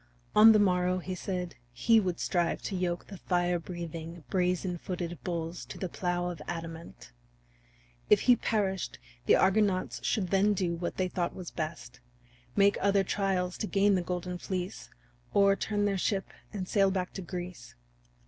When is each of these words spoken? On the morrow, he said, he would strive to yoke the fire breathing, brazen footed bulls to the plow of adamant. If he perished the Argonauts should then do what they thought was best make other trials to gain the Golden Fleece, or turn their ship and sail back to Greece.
On 0.35 0.51
the 0.51 0.57
morrow, 0.57 0.97
he 0.97 1.13
said, 1.13 1.57
he 1.71 1.99
would 1.99 2.19
strive 2.19 2.59
to 2.63 2.75
yoke 2.75 3.05
the 3.05 3.19
fire 3.19 3.59
breathing, 3.59 4.23
brazen 4.31 4.79
footed 4.79 5.19
bulls 5.23 5.63
to 5.65 5.77
the 5.77 5.89
plow 5.89 6.31
of 6.31 6.41
adamant. 6.47 7.11
If 8.09 8.21
he 8.21 8.35
perished 8.35 8.97
the 9.27 9.35
Argonauts 9.35 10.03
should 10.03 10.29
then 10.31 10.53
do 10.55 10.73
what 10.73 10.97
they 10.97 11.07
thought 11.07 11.35
was 11.35 11.51
best 11.51 11.99
make 12.55 12.79
other 12.81 13.03
trials 13.03 13.59
to 13.59 13.67
gain 13.67 13.93
the 13.93 14.01
Golden 14.01 14.39
Fleece, 14.39 14.89
or 15.35 15.55
turn 15.55 15.85
their 15.85 15.99
ship 15.99 16.29
and 16.51 16.67
sail 16.67 16.89
back 16.89 17.13
to 17.13 17.21
Greece. 17.21 17.75